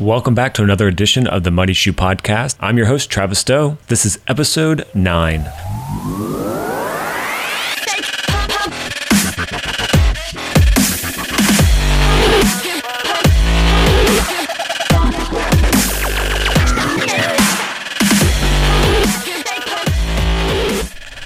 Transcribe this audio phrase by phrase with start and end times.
[0.00, 2.54] Welcome back to another edition of the Muddy Shoe Podcast.
[2.60, 3.78] I'm your host, Travis Stowe.
[3.88, 5.42] This is episode nine.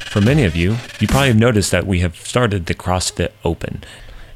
[0.09, 3.85] For many of you, you probably have noticed that we have started the CrossFit Open.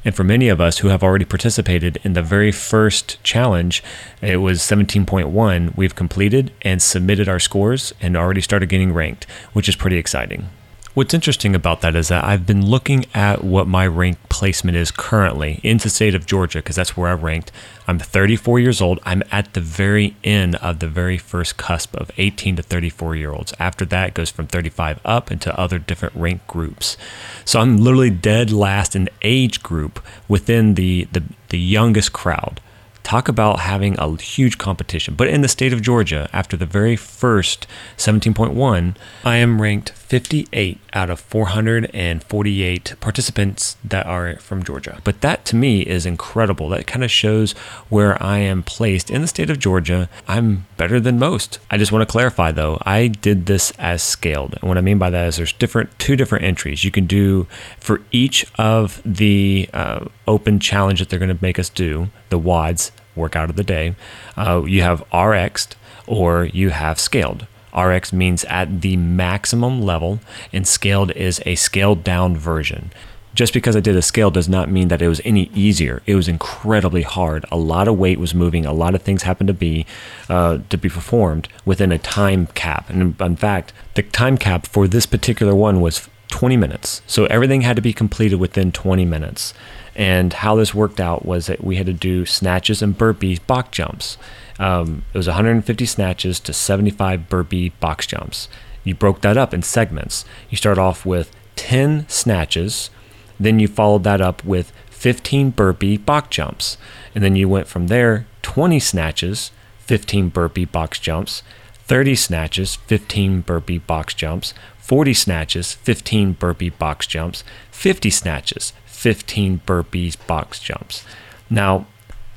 [0.07, 3.82] And for many of us who have already participated in the very first challenge,
[4.23, 9.69] it was 17.1, we've completed and submitted our scores and already started getting ranked, which
[9.69, 10.48] is pretty exciting.
[10.96, 14.91] What's interesting about that is that I've been looking at what my rank placement is
[14.91, 17.52] currently in the state of Georgia, because that's where I ranked.
[17.86, 18.98] I'm 34 years old.
[19.05, 23.30] I'm at the very end of the very first cusp of 18 to 34 year
[23.30, 23.52] olds.
[23.59, 26.97] After that, goes from 35 up into other different rank groups.
[27.44, 32.62] So I'm literally dead last in age group within the, the, the youngest crowd.
[33.02, 35.14] Talk about having a huge competition.
[35.14, 37.66] But in the state of Georgia, after the very first
[37.98, 45.01] 17.1, I am ranked 58 out of 448 participants that are from Georgia.
[45.03, 46.69] But that to me is incredible.
[46.69, 47.53] That kind of shows
[47.89, 50.09] where I am placed in the state of Georgia.
[50.29, 51.59] I'm better than most.
[51.71, 54.55] I just want to clarify though, I did this as scaled.
[54.61, 57.49] And what I mean by that is there's different two different entries you can do
[57.81, 62.39] for each of the uh, open challenge that they're going to make us do, the
[62.39, 63.97] WODs workout of the day.
[64.37, 65.69] Uh, you have RX
[66.07, 67.47] or you have scaled.
[67.77, 70.20] RX means at the maximum level,
[70.52, 72.91] and scaled is a scaled down version.
[73.34, 76.02] Just because I did a scale does not mean that it was any easier.
[76.06, 77.44] It was incredibly hard.
[77.52, 78.64] A lot of weight was moving.
[78.64, 79.84] A lot of things happened to be
[80.30, 82.88] uh, to be performed within a time cap.
[82.88, 87.02] And in fact, the time cap for this particular one was 20 minutes.
[87.06, 89.52] So everything had to be completed within 20 minutes.
[89.94, 93.70] And how this worked out was that we had to do snatches and burpees, box
[93.70, 94.19] jumps.
[94.59, 98.49] Um, it was 150 snatches to 75 burpee box jumps.
[98.85, 100.25] You broke that up in segments.
[100.49, 102.91] You start off with 10 snatches,
[103.39, 106.78] then you followed that up with 15 burpee box jumps.
[107.15, 109.50] And then you went from there 20 snatches,
[109.81, 111.43] 15 burpee box jumps,
[111.87, 119.61] 30 snatches, 15 burpee box jumps, 40 snatches, 15 burpee box jumps, 50 snatches, 15
[119.66, 121.05] burpees box jumps.
[121.50, 121.87] Now,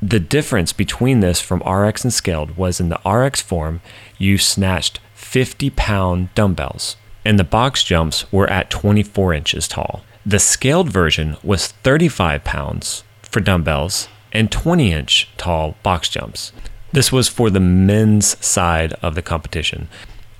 [0.02, 3.82] the difference between this from RX and scaled was in the RX form,
[4.18, 6.96] you snatched 50 pound dumbbells,
[7.26, 10.04] and the box jumps were at 24 inches tall.
[10.26, 16.52] The scaled version was 35 pounds for dumbbells and 20 inch tall box jumps.
[16.92, 19.90] This was for the men's side of the competition.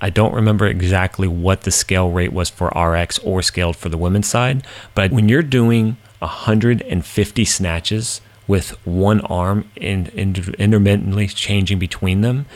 [0.02, 3.98] I don't remember exactly what the scale rate was for RX or scaled for the
[3.98, 4.66] women's side,
[4.96, 12.48] but when you're doing 150 snatches, with one arm in, in, intermittently changing between them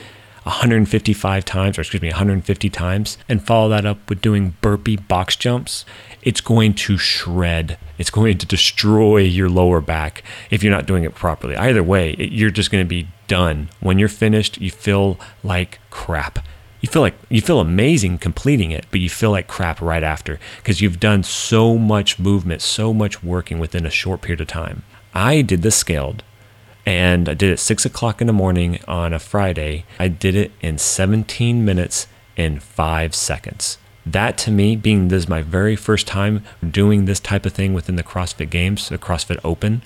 [0.44, 5.38] 155 times, or excuse me, 150 times, and follow that up with doing burpee box
[5.38, 5.86] jumps,
[6.22, 7.78] it's going to shred.
[7.98, 11.56] It's going to destroy your lower back if you're not doing it properly.
[11.56, 13.70] Either way, it, you're just going to be done.
[13.80, 16.40] When you're finished, you feel like crap.
[16.82, 20.38] You feel like you feel amazing completing it, but you feel like crap right after
[20.58, 24.84] because you've done so much movement, so much working within a short period of time.
[25.14, 26.24] I did this scaled
[26.86, 29.86] and I did it six o'clock in the morning on a Friday.
[30.00, 33.78] I did it in 17 minutes and five seconds.
[34.06, 37.74] That to me, being this is my very first time doing this type of thing
[37.74, 39.82] within the CrossFit Games, the CrossFit Open,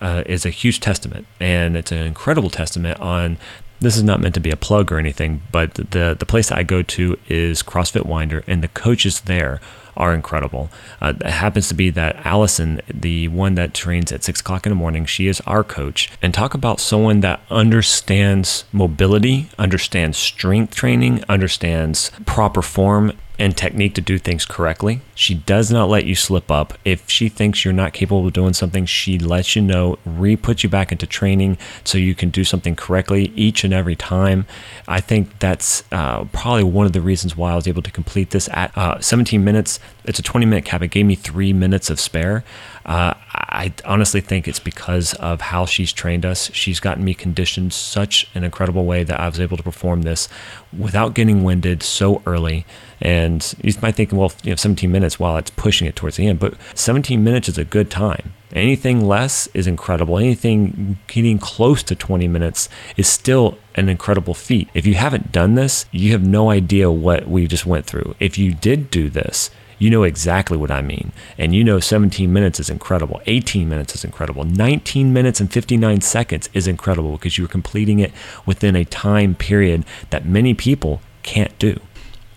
[0.00, 1.26] uh, is a huge testament.
[1.40, 3.38] And it's an incredible testament on
[3.80, 6.62] this is not meant to be a plug or anything, but the the place I
[6.62, 9.60] go to is CrossFit Winder, and the coaches there
[9.96, 10.70] are incredible.
[11.00, 14.70] Uh, it happens to be that Allison, the one that trains at six o'clock in
[14.70, 16.10] the morning, she is our coach.
[16.22, 23.94] And talk about someone that understands mobility, understands strength training, understands proper form, and technique
[23.94, 25.00] to do things correctly.
[25.14, 26.74] She does not let you slip up.
[26.84, 30.62] If she thinks you're not capable of doing something, she lets you know, re puts
[30.62, 34.46] you back into training so you can do something correctly each and every time.
[34.88, 38.30] I think that's uh, probably one of the reasons why I was able to complete
[38.30, 39.80] this at uh, 17 minutes.
[40.04, 40.82] It's a 20 minute cap.
[40.82, 42.44] It gave me three minutes of spare.
[42.86, 46.50] Uh, I honestly think it's because of how she's trained us.
[46.52, 50.28] She's gotten me conditioned such an incredible way that I was able to perform this
[50.76, 52.64] without getting winded so early.
[53.00, 56.26] And you might think, well, you know, 17 minutes while it's pushing it towards the
[56.26, 58.32] end, but 17 minutes is a good time.
[58.52, 60.18] Anything less is incredible.
[60.18, 64.68] Anything getting close to 20 minutes is still an incredible feat.
[64.72, 68.14] If you haven't done this, you have no idea what we just went through.
[68.18, 71.12] If you did do this, you know exactly what I mean.
[71.36, 76.00] And you know 17 minutes is incredible, 18 minutes is incredible, 19 minutes and 59
[76.00, 78.12] seconds is incredible because you're completing it
[78.46, 81.78] within a time period that many people can't do.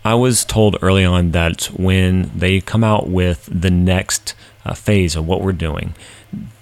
[0.04, 4.34] I was told early on that when they come out with the next
[4.66, 5.94] uh, phase of what we're doing,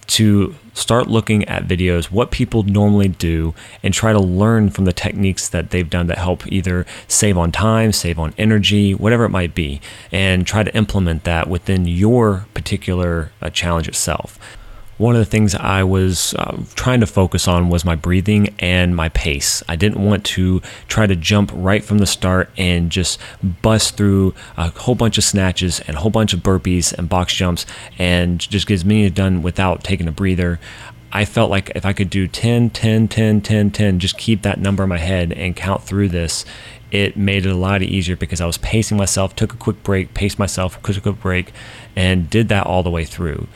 [0.07, 3.53] to start looking at videos, what people normally do,
[3.83, 7.51] and try to learn from the techniques that they've done that help either save on
[7.51, 9.81] time, save on energy, whatever it might be,
[10.11, 14.39] and try to implement that within your particular uh, challenge itself
[14.97, 18.95] one of the things I was uh, trying to focus on was my breathing and
[18.95, 19.61] my pace.
[19.67, 23.19] I didn't want to try to jump right from the start and just
[23.61, 27.33] bust through a whole bunch of snatches and a whole bunch of burpees and box
[27.35, 27.65] jumps
[27.99, 30.59] and just get as many done without taking a breather.
[31.11, 34.59] I felt like if I could do 10, 10, 10, 10, 10, just keep that
[34.59, 36.44] number in my head and count through this,
[36.91, 40.13] it made it a lot easier because I was pacing myself, took a quick break,
[40.13, 41.53] paced myself, took a quick break,
[41.95, 43.47] and did that all the way through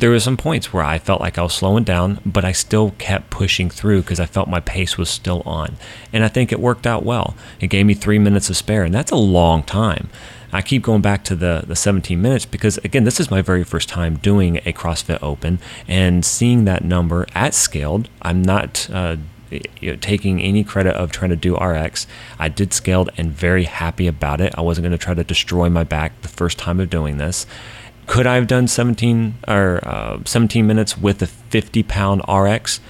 [0.00, 2.92] there were some points where I felt like I was slowing down, but I still
[2.92, 5.76] kept pushing through because I felt my pace was still on.
[6.12, 7.36] And I think it worked out well.
[7.60, 10.08] It gave me three minutes to spare, and that's a long time.
[10.52, 13.62] I keep going back to the, the 17 minutes because, again, this is my very
[13.62, 18.08] first time doing a CrossFit Open and seeing that number at scaled.
[18.22, 18.88] I'm not.
[18.90, 19.16] Uh,
[19.80, 22.06] you know, taking any credit of trying to do RX.
[22.38, 24.54] I did scaled and very happy about it.
[24.56, 27.46] I wasn't going to try to destroy my back the first time of doing this.
[28.10, 32.80] Could I have done 17 or uh, 17 minutes with a 50 pound RX?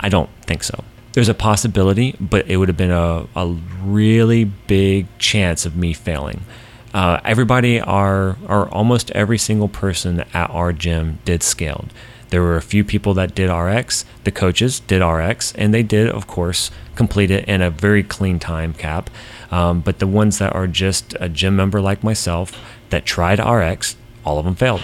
[0.00, 0.82] I don't think so.
[1.12, 3.48] There's a possibility, but it would have been a, a
[3.82, 6.40] really big chance of me failing.
[6.94, 11.92] Uh, everybody are or almost every single person at our gym did scaled.
[12.30, 14.06] There were a few people that did RX.
[14.24, 18.38] The coaches did RX, and they did, of course, complete it in a very clean
[18.38, 19.10] time cap.
[19.50, 23.96] Um, but the ones that are just a gym member like myself that tried RX
[24.26, 24.82] all of them failed.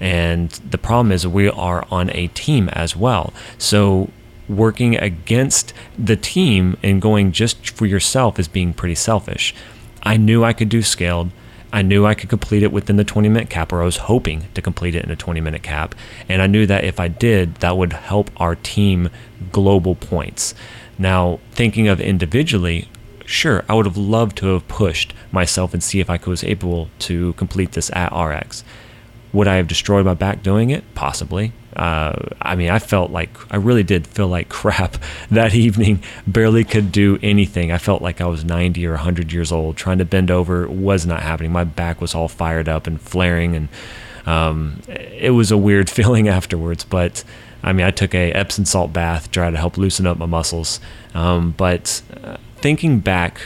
[0.00, 3.32] And the problem is we are on a team as well.
[3.58, 4.10] So
[4.48, 9.54] working against the team and going just for yourself is being pretty selfish.
[10.02, 11.30] I knew I could do scaled.
[11.72, 14.46] I knew I could complete it within the 20 minute cap, or I was hoping
[14.54, 15.94] to complete it in a 20 minute cap.
[16.28, 19.10] And I knew that if I did, that would help our team
[19.50, 20.54] global points.
[20.98, 22.88] Now, thinking of individually,
[23.24, 26.90] sure, I would have loved to have pushed myself and see if I was able
[27.00, 28.62] to complete this at RX.
[29.34, 30.84] Would I have destroyed my back doing it?
[30.94, 31.52] Possibly.
[31.74, 34.96] Uh, I mean, I felt like I really did feel like crap
[35.30, 36.02] that evening.
[36.26, 37.72] Barely could do anything.
[37.72, 39.76] I felt like I was 90 or 100 years old.
[39.76, 41.50] Trying to bend over was not happening.
[41.50, 43.68] My back was all fired up and flaring, and
[44.24, 46.84] um, it was a weird feeling afterwards.
[46.84, 47.24] But
[47.64, 50.78] I mean, I took a Epsom salt bath, try to help loosen up my muscles.
[51.12, 53.40] Um, but uh, thinking back,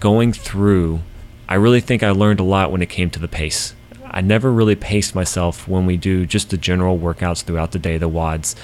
[0.00, 1.00] going through,
[1.48, 3.74] I really think I learned a lot when it came to the pace.
[4.12, 7.96] I never really pace myself when we do just the general workouts throughout the day,
[7.96, 8.54] the WODs.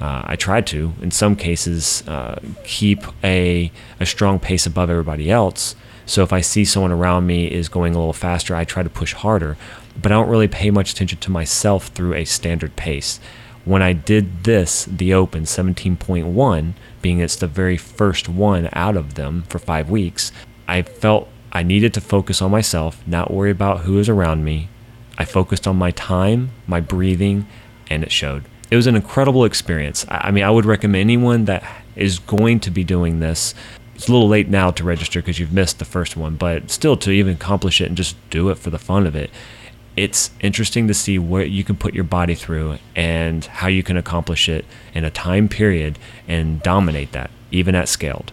[0.00, 3.70] Uh, I tried to, in some cases, uh, keep a,
[4.00, 5.76] a strong pace above everybody else.
[6.06, 8.90] So if I see someone around me is going a little faster, I try to
[8.90, 9.56] push harder.
[10.00, 13.20] But I don't really pay much attention to myself through a standard pace.
[13.64, 19.14] When I did this, the Open 17.1, being it's the very first one out of
[19.14, 20.32] them for five weeks,
[20.66, 24.68] I felt I needed to focus on myself, not worry about who is around me,
[25.18, 27.46] I focused on my time, my breathing,
[27.88, 28.44] and it showed.
[28.70, 30.04] It was an incredible experience.
[30.08, 31.62] I mean, I would recommend anyone that
[31.94, 33.54] is going to be doing this.
[33.94, 36.96] It's a little late now to register because you've missed the first one, but still
[36.96, 39.30] to even accomplish it and just do it for the fun of it.
[39.96, 43.96] It's interesting to see what you can put your body through and how you can
[43.96, 48.32] accomplish it in a time period and dominate that, even at scaled.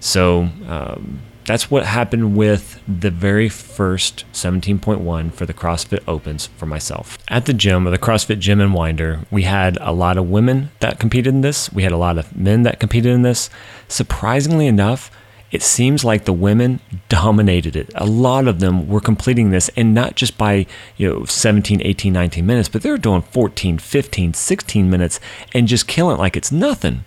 [0.00, 6.66] So, um, that's what happened with the very first 17.1 for the CrossFit Opens for
[6.66, 7.18] myself.
[7.28, 10.70] At the gym, or the CrossFit Gym and Winder, we had a lot of women
[10.80, 11.72] that competed in this.
[11.72, 13.50] We had a lot of men that competed in this.
[13.88, 15.10] Surprisingly enough,
[15.54, 17.88] it seems like the women dominated it.
[17.94, 22.12] A lot of them were completing this and not just by, you know, 17, 18,
[22.12, 25.20] 19 minutes, but they were doing 14, 15, 16 minutes
[25.52, 27.04] and just killing it like it's nothing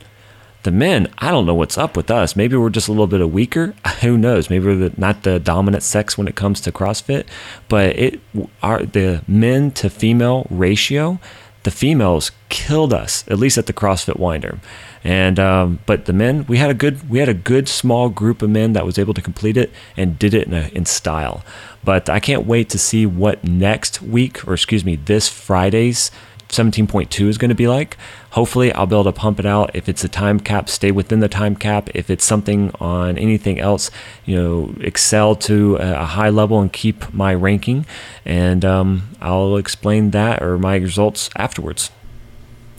[0.63, 2.35] the men, I don't know what's up with us.
[2.35, 3.73] Maybe we're just a little bit of weaker.
[4.01, 4.49] Who knows?
[4.49, 7.25] Maybe we're the, not the dominant sex when it comes to CrossFit,
[7.69, 8.19] but it
[8.61, 11.19] are the men to female ratio.
[11.63, 14.59] The females killed us, at least at the CrossFit Winder,
[15.03, 18.41] and um, but the men, we had a good, we had a good small group
[18.41, 21.43] of men that was able to complete it and did it in, a, in style.
[21.83, 26.11] But I can't wait to see what next week, or excuse me, this Friday's
[26.49, 27.97] 17.2 is going to be like.
[28.31, 29.71] Hopefully, I'll be able to pump it out.
[29.75, 31.89] If it's a time cap, stay within the time cap.
[31.93, 33.91] If it's something on anything else,
[34.25, 37.85] you know, excel to a high level and keep my ranking.
[38.25, 41.91] And um, I'll explain that or my results afterwards.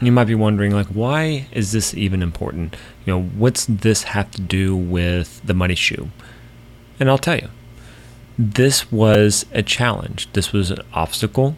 [0.01, 2.77] You might be wondering, like, why is this even important?
[3.05, 6.11] You know, what's this have to do with the Muddy Shoe?
[7.01, 7.49] And I'll tell you.
[8.41, 10.33] This was a challenge.
[10.33, 11.57] This was an obstacle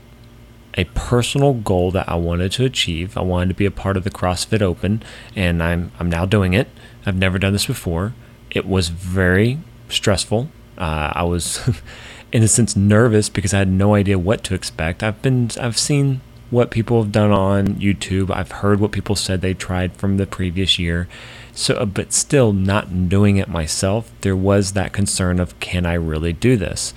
[0.74, 3.16] a personal goal that I wanted to achieve.
[3.16, 5.02] I wanted to be a part of the CrossFit Open,
[5.34, 6.68] and I'm I'm now doing it.
[7.04, 8.14] I've never done this before.
[8.50, 9.58] It was very
[9.88, 10.48] stressful.
[10.78, 11.68] Uh, I was,
[12.32, 15.02] in a sense, nervous because I had no idea what to expect.
[15.02, 18.30] I've been I've seen what people have done on YouTube.
[18.30, 21.08] I've heard what people said they tried from the previous year.
[21.52, 25.94] So, uh, but still not doing it myself, there was that concern of can I
[25.94, 26.92] really do this?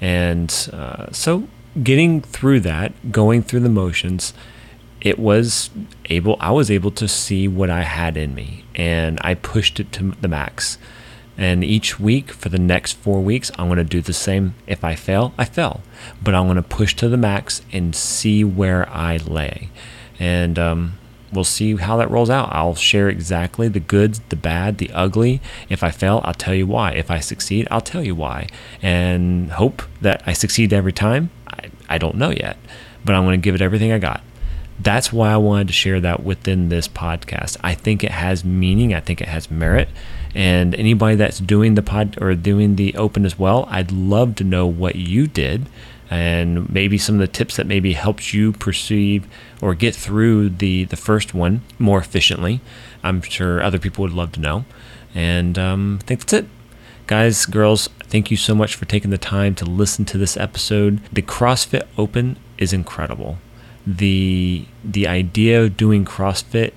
[0.00, 1.48] And uh, so
[1.82, 4.32] getting through that, going through the motions,
[5.00, 5.70] it was
[6.06, 9.92] able I was able to see what I had in me and I pushed it
[9.92, 10.78] to the max.
[11.38, 14.54] And each week for the next 4 weeks I'm going to do the same.
[14.66, 15.82] If I fail, I fail.
[16.22, 19.68] But I'm going to push to the max and see where I lay.
[20.18, 20.98] And um,
[21.32, 22.48] we'll see how that rolls out.
[22.52, 25.40] I'll share exactly the good, the bad, the ugly.
[25.68, 26.92] If I fail, I'll tell you why.
[26.92, 28.48] If I succeed, I'll tell you why.
[28.82, 31.30] And hope that I succeed every time.
[31.88, 32.56] I, don't know yet,
[33.04, 34.22] but I'm going to give it everything I got.
[34.78, 37.56] That's why I wanted to share that within this podcast.
[37.62, 38.92] I think it has meaning.
[38.92, 39.88] I think it has merit.
[40.34, 44.44] And anybody that's doing the pod or doing the open as well, I'd love to
[44.44, 45.66] know what you did
[46.10, 49.26] and maybe some of the tips that maybe helped you perceive
[49.60, 52.60] or get through the the first one more efficiently.
[53.02, 54.64] I'm sure other people would love to know.
[55.14, 56.46] And um, I think that's it.
[57.06, 61.00] Guys, girls, thank you so much for taking the time to listen to this episode.
[61.12, 63.38] The CrossFit Open is incredible.
[63.86, 66.72] The the idea of doing CrossFit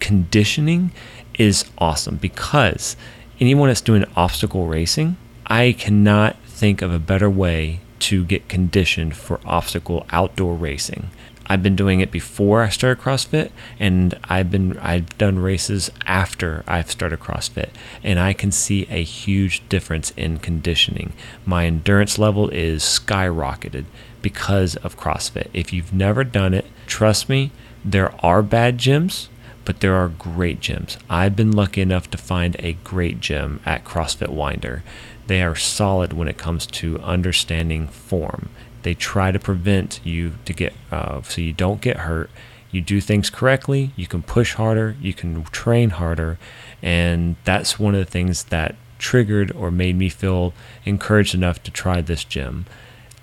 [0.00, 0.92] conditioning
[1.38, 2.96] is awesome because
[3.40, 9.16] anyone that's doing obstacle racing, I cannot think of a better way to get conditioned
[9.16, 11.10] for obstacle outdoor racing.
[11.46, 16.62] I've been doing it before I started CrossFit, and I've been I've done races after
[16.66, 17.70] I've started CrossFit,
[18.02, 21.12] and I can see a huge difference in conditioning.
[21.44, 23.84] My endurance level is skyrocketed
[24.20, 25.48] because of CrossFit.
[25.52, 27.50] If you've never done it, trust me,
[27.84, 29.28] there are bad gyms,
[29.64, 30.96] but there are great gyms.
[31.10, 34.82] I've been lucky enough to find a great gym at CrossFit Winder
[35.26, 38.48] they are solid when it comes to understanding form.
[38.82, 42.30] They try to prevent you to get uh, so you don't get hurt.
[42.70, 43.92] You do things correctly.
[43.96, 44.96] You can push harder.
[45.00, 46.38] You can train harder,
[46.80, 51.70] and that's one of the things that triggered or made me feel encouraged enough to
[51.70, 52.64] try this gym.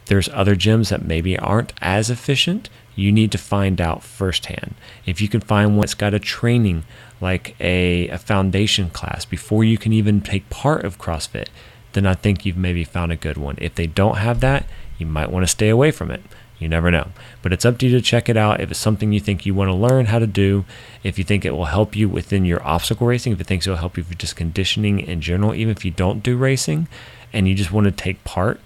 [0.05, 2.69] There's other gyms that maybe aren't as efficient.
[2.95, 4.75] You need to find out firsthand.
[5.05, 6.83] If you can find one that's got a training
[7.21, 11.47] like a, a foundation class before you can even take part of CrossFit,
[11.93, 13.55] then I think you've maybe found a good one.
[13.59, 14.65] If they don't have that,
[14.99, 16.21] you might want to stay away from it.
[16.59, 17.07] You never know.
[17.41, 18.59] But it's up to you to check it out.
[18.59, 20.65] If it's something you think you want to learn how to do,
[21.03, 23.69] if you think it will help you within your obstacle racing, if it thinks it
[23.69, 26.89] will help you for just conditioning in general, even if you don't do racing
[27.31, 28.59] and you just want to take part,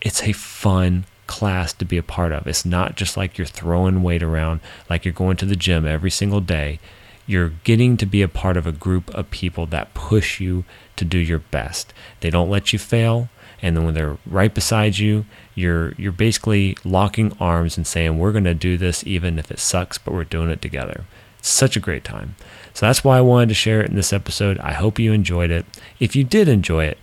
[0.00, 2.46] it's a fun class to be a part of.
[2.46, 6.10] It's not just like you're throwing weight around, like you're going to the gym every
[6.10, 6.80] single day.
[7.28, 10.64] You're getting to be a part of a group of people that push you
[10.96, 11.92] to do your best.
[12.20, 13.28] They don't let you fail,
[13.62, 18.32] and then when they're right beside you, you're you're basically locking arms and saying, "We're
[18.32, 21.04] going to do this even if it sucks, but we're doing it together."
[21.38, 22.36] It's such a great time.
[22.74, 24.58] So that's why I wanted to share it in this episode.
[24.58, 25.64] I hope you enjoyed it.
[25.98, 26.98] If you did enjoy it,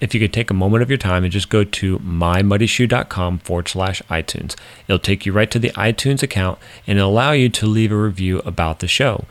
[0.00, 3.68] if you could take a moment of your time and just go to mymuddyshoe.com forward
[3.68, 4.54] slash iTunes.
[4.86, 7.96] It'll take you right to the iTunes account and it'll allow you to leave a
[7.96, 9.24] review about the show.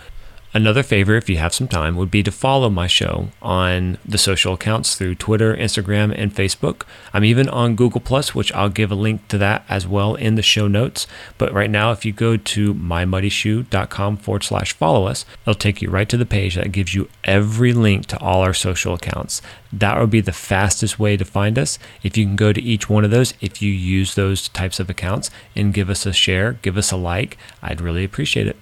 [0.58, 4.18] Another favor, if you have some time, would be to follow my show on the
[4.18, 6.82] social accounts through Twitter, Instagram, and Facebook.
[7.14, 10.34] I'm even on Google Plus, which I'll give a link to that as well in
[10.34, 11.06] the show notes.
[11.38, 15.92] But right now, if you go to mymuddyshoe.com forward slash follow us, it'll take you
[15.92, 19.44] right to the page that gives you every link to all our social accounts.
[19.72, 21.78] That would be the fastest way to find us.
[22.02, 24.90] If you can go to each one of those, if you use those types of
[24.90, 28.58] accounts and give us a share, give us a like, I'd really appreciate it.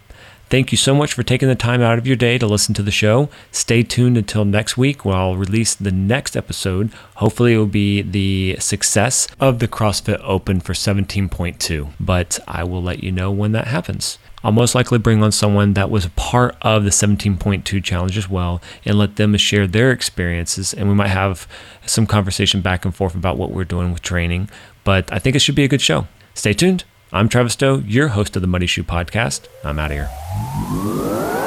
[0.48, 2.84] Thank you so much for taking the time out of your day to listen to
[2.84, 3.30] the show.
[3.52, 6.92] Stay tuned until next week when I'll release the next episode.
[7.16, 12.84] Hopefully, it will be the success of the CrossFit Open for 17.2, but I will
[12.84, 14.20] let you know when that happens.
[14.44, 18.30] I'll most likely bring on someone that was a part of the 17.2 challenge as
[18.30, 20.76] well and let them share their experiences.
[20.76, 21.48] And we might have
[21.88, 24.52] some conversation back and forth about what we're doing with training.
[24.84, 26.08] But I think it should be a good show.
[26.36, 26.84] Stay tuned.
[27.16, 29.48] I'm Travis Stowe, your host of the Muddy Shoe Podcast.
[29.64, 31.45] I'm out of here.